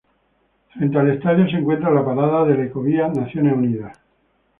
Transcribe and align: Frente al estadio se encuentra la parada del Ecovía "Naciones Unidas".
Frente 0.73 0.97
al 0.97 1.11
estadio 1.11 1.45
se 1.47 1.57
encuentra 1.57 1.91
la 1.91 2.03
parada 2.03 2.43
del 2.45 2.61
Ecovía 2.61 3.07
"Naciones 3.09 3.53
Unidas". 3.53 3.99